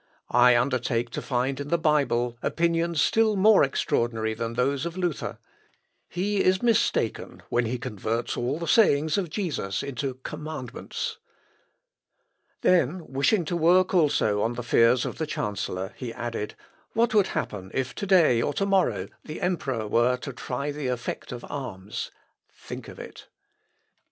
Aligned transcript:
I 0.33 0.57
undertake 0.57 1.11
to 1.11 1.21
find 1.21 1.59
in 1.59 1.67
the 1.67 1.77
Bible 1.77 2.35
opinions 2.41 2.99
still 2.99 3.35
more 3.35 3.63
extraordinary 3.63 4.33
than 4.33 4.53
those 4.55 4.83
of 4.83 4.97
Luther. 4.97 5.37
He 6.09 6.43
is 6.43 6.63
mistaken 6.63 7.43
when 7.49 7.67
he 7.67 7.77
converts 7.77 8.35
all 8.35 8.57
the 8.57 8.65
sayings 8.67 9.19
of 9.19 9.29
Jesus 9.29 9.83
into 9.83 10.15
commandments." 10.23 11.19
Then, 12.61 13.05
wishing 13.13 13.45
to 13.45 13.55
work 13.55 13.93
also 13.93 14.41
on 14.41 14.53
the 14.53 14.63
fears 14.63 15.05
of 15.05 15.19
the 15.19 15.27
chancellor, 15.27 15.93
he 15.95 16.11
added, 16.11 16.55
"What 16.93 17.13
would 17.13 17.27
happen 17.37 17.69
if 17.71 17.93
to 17.93 18.07
day 18.07 18.41
or 18.41 18.55
to 18.55 18.65
morrow 18.65 19.07
the 19.23 19.39
Emperor 19.39 19.87
were 19.87 20.17
to 20.17 20.33
try 20.33 20.71
the 20.71 20.87
effect 20.87 21.31
of 21.31 21.45
arms?... 21.47 22.09
Think 22.51 22.87
of 22.87 22.97
it." 22.97 23.27